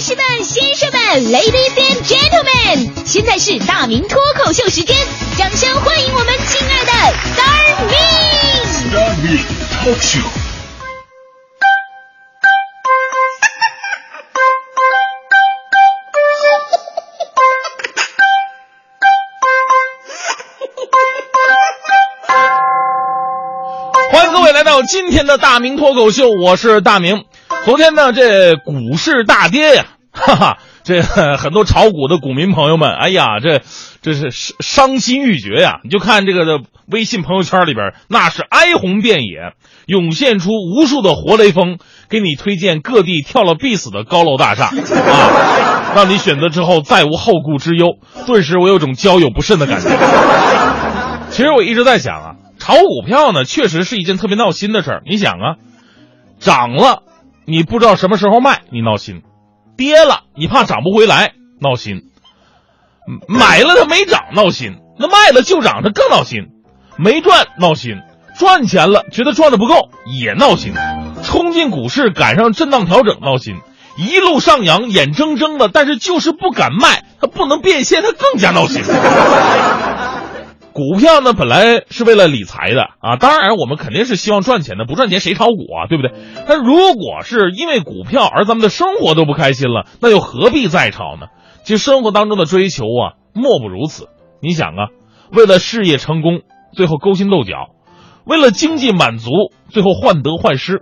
[0.00, 1.00] 女士们、先生们
[1.30, 4.96] ，Ladies and Gentlemen，现在是大明脱口秀时间，
[5.36, 6.90] 掌声欢迎我们亲爱的
[7.36, 9.38] Star Me！Star Me
[9.84, 10.24] Talk Show。
[24.10, 27.26] 欢迎各位来到今天的大明脱口秀，我是大明。
[27.64, 33.60] 昨天呢，这股市大跌呀， 哈哈，这很多炒股的股民朋友们，哎呀，这
[34.02, 35.80] 这是伤伤心欲绝呀！
[35.84, 36.60] 你就看这个的
[36.90, 39.52] 微信朋友圈里边，那是哀鸿遍野，
[39.86, 41.78] 涌现出无数的活雷锋，
[42.08, 47.98] 给你推荐各地跳了必死的高楼大厦 啊，让你选择之后再无后顾之忧。
[48.26, 49.90] 顿时我有种交友不慎的感觉。
[51.30, 52.36] 其实我一直在想啊。
[52.58, 55.02] 炒股票呢，确实是一件特别闹心的事儿。
[55.06, 55.56] 你想啊，
[56.38, 57.02] 涨了，
[57.50, 59.22] 你不知道什么时候卖，你闹心；
[59.76, 62.02] 跌了，你怕涨不回来，闹心；
[63.26, 66.44] 买了它没涨，闹心；那卖了就涨，它更闹心；
[66.96, 67.96] 没赚，闹心；
[68.38, 70.74] 赚钱了，觉得赚的不够，也闹心；
[71.24, 73.56] 冲进股市赶上震荡调整，闹心；
[73.96, 78.80] 一路上扬，眼睁睁的，但是就是不敢卖，它不能变现，它更加闹心。
[80.72, 86.12] 股票呢，本来是为了理财的啊，当然我们肯定是希望赚钱的，不赚钱谁炒股啊，对不对？
[86.48, 91.26] 但如果是因为股票而咱们的生活都不开心了，那又何必再炒呢？
[91.64, 94.08] 其实生活当中的追求啊，莫不如此。
[94.40, 94.88] 你想啊，
[95.32, 96.40] 为了事业成功，
[96.72, 97.74] 最后勾心斗角；
[98.24, 99.30] 为了经济满足，
[99.68, 100.78] 最后患得患失；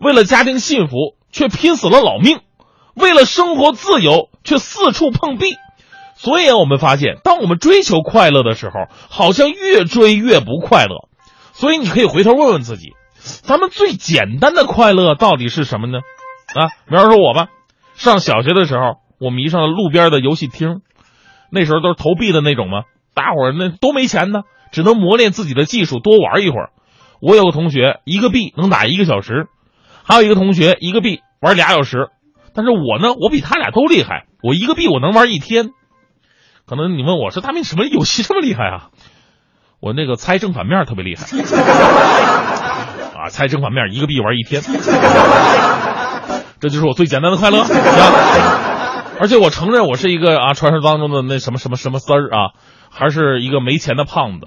[0.00, 2.38] 为了家庭幸福，却拼死了老命；
[2.94, 5.54] 为了生活自由，却四处碰壁。
[6.22, 8.72] 所以，我们发现，当我们追求快乐的时候，
[9.08, 11.08] 好像越追越不快乐。
[11.54, 16.00] 所以你可以回头问问自己，咱们最简单的快乐到底是什么呢？
[16.54, 17.48] 啊，比方说我吧，
[17.94, 20.82] 上小学的时候，我迷上了路边的游戏厅，
[21.50, 22.82] 那时候都是投币的那种嘛，
[23.14, 26.68] 大伙儿那都没钱呢，只能磨练自己的技术，多玩一会儿。
[27.22, 29.46] 我有个同学一个币能打一个小时，
[30.04, 32.08] 还有一个同学一个币玩俩小时，
[32.54, 35.70] 但是我呢，我比他俩都厉害，我一个币我能玩一天。
[36.70, 38.90] 可能你问我说大明什么游戏这么厉害啊？
[39.82, 41.24] 我那个猜正反面特别厉害
[43.18, 43.28] 啊！
[43.28, 44.62] 猜正反面一个币玩一天，
[46.60, 47.64] 这就是我最简单的快乐。
[49.18, 52.54] 而且我承认我是一个啊传说当中的那什么什么什么丝儿啊，
[52.88, 54.46] 还是一个没钱的胖子。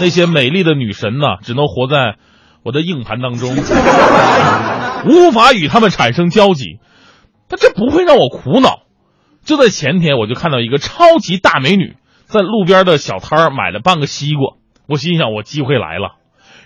[0.00, 2.14] 那些美丽的女神呢，只能活在
[2.62, 3.50] 我的硬盘当中，
[5.10, 6.78] 无法与他们产生交集。
[7.48, 8.83] 但这不会让我苦恼。
[9.44, 11.96] 就在前天，我就看到一个超级大美女
[12.26, 14.56] 在路边的小摊儿买了半个西瓜，
[14.88, 16.16] 我心想我机会来了，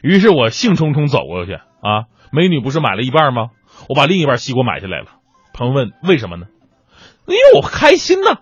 [0.03, 3.49] 于是我兴冲冲走过去啊，美女不是买了一半吗？
[3.89, 5.07] 我把另一半西瓜买下来了。
[5.53, 6.47] 朋友问为什么呢？
[7.27, 8.39] 因为我开心呐，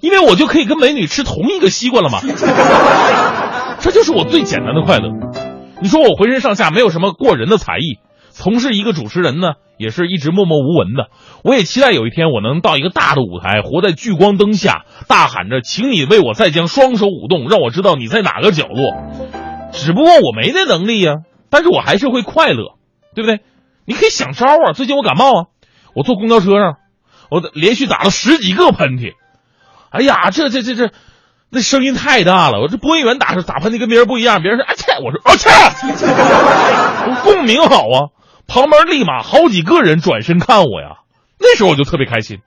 [0.00, 2.20] 因为我就可以跟美女吃同一个西瓜了嘛，
[3.80, 5.08] 这就是我最简单的快乐。
[5.80, 7.98] 你说我浑身上下没有什么过人的才艺。
[8.32, 11.08] 从事一个主持人呢，也是一直默默无闻的。
[11.44, 18.94] 我也期待有一天我能到一个大的舞台，活在聚光灯下，大喊着“请你为我再将双手舞动，让我知道你在哪个角落”。
[19.72, 21.16] 只不过我没那能力呀，
[21.50, 22.76] 但是我还是会快乐，
[23.14, 23.40] 对不对？
[23.84, 24.72] 你可以想招啊！
[24.74, 25.46] 最近我感冒啊，
[25.94, 26.76] 我坐公交车上，
[27.30, 29.12] 我连续打了十几个喷嚏。
[29.90, 30.90] 哎呀，这这这这，
[31.50, 32.60] 那声音太大了。
[32.60, 35.48] 我这播音员打是打喷嚏跟别人不一样，别人说啊切，我说啊切，
[37.24, 38.12] 共鸣好啊。
[38.52, 40.98] 旁边立马好几个人转身看我呀，
[41.40, 42.40] 那时候我就特别开心，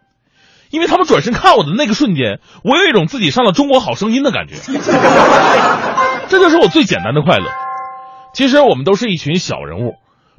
[0.69, 4.53] 因为他们转身看我的那个瞬间，我有一种自己上了《中国好声音》的感觉，
[6.29, 7.49] 这就是我最简单的快乐。
[8.35, 9.95] 其实我们都是一群小人物，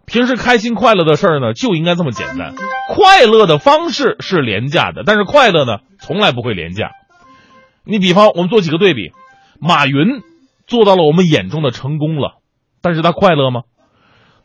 [0.06, 2.54] 平时开心快乐的事儿呢就应该这么简单。
[2.94, 6.90] 快乐的方式是廉价的，但是快乐呢从来不会廉价。
[7.82, 9.10] 你比方我们做几个对比，
[9.58, 10.22] 马云
[10.68, 12.38] 做到了我们眼中的成功了，
[12.82, 13.62] 但是他快乐吗？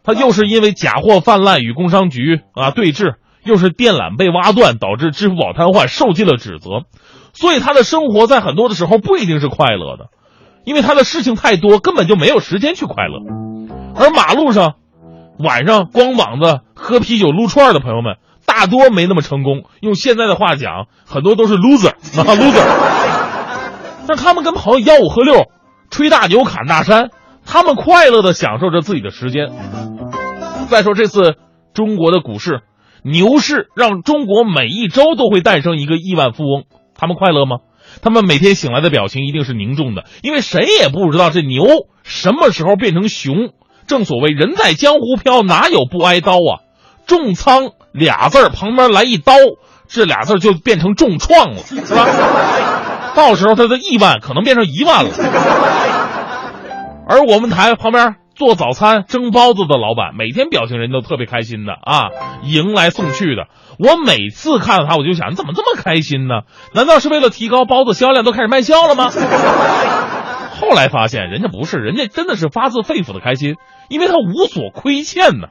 [0.03, 6.85] 他又是因为假货泛滥与工商局啊对峙，又是电缆被挖断导致支付宝瘫痪，受尽了指责，
[7.33, 10.05] 所以他的生活在很多的时候不一定是快乐的，
[10.65, 13.19] 因为他的事情太多，根本就没有时间去快乐。
[13.95, 14.75] 而马路上
[15.37, 19.63] 晚上光膀子喝啤酒撸串的朋友们，大多没那么成功。
[19.81, 22.65] 用现在的话讲，很多都是 loser 啊 loser。
[24.07, 25.45] 但他们跟朋友吆五喝六，
[25.89, 27.11] 吹大牛侃大山。
[27.45, 29.49] 他们快乐的享受着自己的时间。
[30.69, 31.35] 再说这次
[31.73, 32.61] 中国的股市
[33.03, 36.63] 牛市，让中国每一周都会诞生一个亿万富翁，
[36.95, 37.57] 他们快乐吗？
[38.01, 41.65] 他们每天醒来的表情一定是凝重的，因为谁也不知道这牛
[42.03, 43.49] 什么时候变成熊。
[43.87, 46.63] 正所谓人在江湖飘，哪有不挨刀啊？
[47.05, 49.33] 重仓俩字儿旁边来一刀，
[49.87, 52.07] 这俩字就变成重创了，是吧？
[53.13, 55.09] 到时候他的亿万可能变成一万了。
[57.07, 62.09] 而我们台旁边做早餐蒸包子的老板，每天表情人都特别开心的啊，
[62.43, 63.47] 迎来送去的。
[63.77, 66.41] 我每次看到他，我就想，你怎么这么开心呢？
[66.73, 69.11] 难道是为了提高包子销量，都开始卖笑了吗？
[70.61, 73.55] 后来发现，人家不是，人家真的是发自肺腑的开心，
[73.89, 75.47] 因为他无所亏欠呢。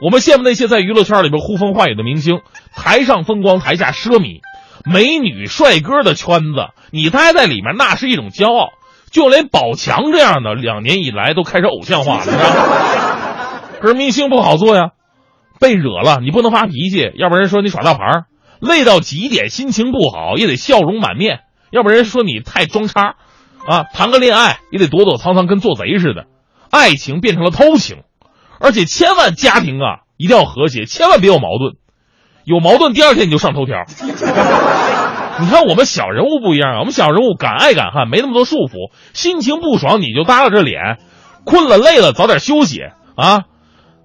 [0.00, 2.40] 我们羡慕那些在娱乐圈里边呼风唤雨的明星，
[2.74, 4.40] 台上风光，台下奢靡，
[4.84, 8.70] 美女帅哥的圈子，你待在里面那是一种骄傲。
[9.12, 12.36] 就连宝强这样的，两年以来都开始偶像化了，是吧？
[13.80, 14.92] 可是明星不好做呀，
[15.60, 18.24] 被惹了你不能发脾气，要不然人说你耍大牌
[18.58, 23.16] 累到极点，心情不好也得笑容满面，要不然人说你太装叉，
[23.66, 26.24] 啊，谈个恋爱也得躲躲藏藏，跟做贼似的，
[26.70, 27.98] 爱情变成了偷情，
[28.60, 31.74] 而且千万家庭啊一定要和谐，千万别有矛盾，
[32.44, 33.84] 有矛盾第二天你就上头条。
[35.42, 40.98] 你看我们小人物不一样啊，我们小人物敢爱敢恨，没那么多束缚，心情不爽你就耷拉着脸，
[41.44, 42.80] 困了累了早点休息
[43.16, 43.42] 啊。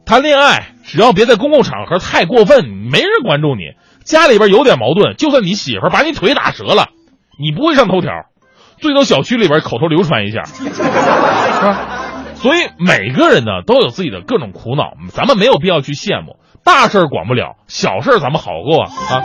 [0.06, 3.74] 谈恋爱只要别在公共场合太过分，没人关注你。
[4.04, 6.88] 家里边有点矛盾，就算你媳妇把你腿打折了，
[7.38, 8.10] 你不会上头条，
[8.80, 12.33] 最多小区里边口头流传一下，是吧？
[12.36, 16.38] 所以每个人呢都有自己的各种苦恼，咱们没有必要去羡慕。
[16.68, 19.24] 大事管不了，小事咱们好过啊啊！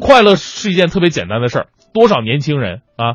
[0.00, 1.66] 快乐是一件特别简单的事儿。
[1.92, 3.12] 多少年轻人啊，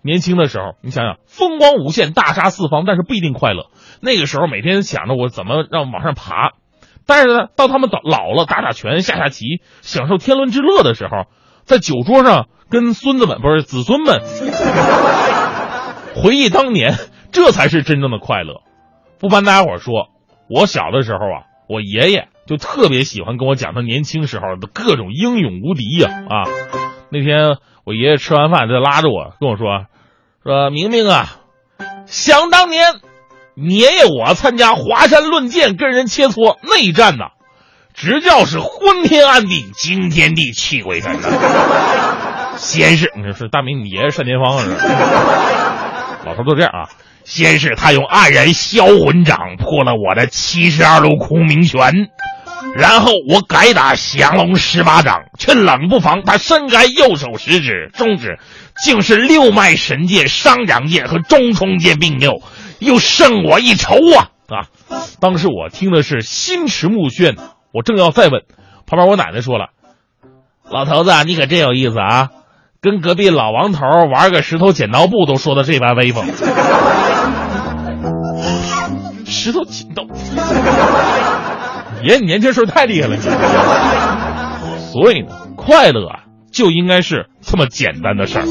[0.00, 3.66] 年轻的时候，你想想，风光无限，大杀四方，但是不一定快乐。
[4.00, 6.52] 那个时候每天想着我怎么让往上爬，
[7.06, 11.26] 但是呢，到他们老老了，打打拳，下下棋，享受天伦之乐的时候，
[11.64, 14.22] 在酒桌上跟孙子们不是子孙们
[16.16, 16.94] 回忆当年，
[17.32, 18.62] 这才是真正的快乐。
[19.18, 20.08] 不瞒大家伙说，
[20.48, 22.28] 我小的时候啊，我爷爷。
[22.50, 26.50] 就特别喜欢跟我讲他年轻时候的各种英勇无敌呀啊！
[27.08, 29.86] 那天我爷爷吃完饭，他拉着我跟我说
[30.42, 31.36] ：“说明明啊，
[32.06, 32.82] 想当年，
[33.54, 37.26] 爷爷我参加华山论剑，跟人切磋内战呐，
[37.94, 41.28] 直叫是昏天暗地，惊天地泣鬼神呐。
[42.56, 44.70] 先是你说是大明，你爷爷单田芳是？
[46.26, 46.90] 老头都这样啊。
[47.22, 52.08] 先是他用黯然销魂掌破了我的七十二路空明拳。”
[52.74, 58.38] 然后我改打降龙十八掌，却冷不防他伸开右手食指、中指，
[58.84, 62.42] 竟是六脉神剑、商掌剑和中冲剑并用，
[62.78, 64.30] 又胜我一筹啊！
[64.48, 64.66] 啊！
[65.20, 67.36] 当时我听的是心驰目眩，
[67.72, 68.42] 我正要再问，
[68.86, 69.68] 旁边我奶奶说了
[70.70, 72.30] ：“老头子，你可真有意思啊，
[72.80, 76.26] 跟隔壁老王头玩个石头剪刀布都说的这般威风。”
[79.24, 80.02] 石头剪刀。
[82.02, 83.16] 爷，你年轻时候太厉害了，
[84.78, 86.20] 所以呢，快乐啊
[86.52, 88.44] 就应该是这么简单的事儿。